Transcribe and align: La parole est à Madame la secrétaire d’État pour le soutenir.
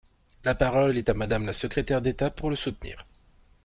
La 0.43 0.55
parole 0.55 0.97
est 0.97 1.09
à 1.09 1.13
Madame 1.13 1.45
la 1.45 1.53
secrétaire 1.53 2.01
d’État 2.01 2.31
pour 2.31 2.49
le 2.49 2.55
soutenir. 2.55 3.05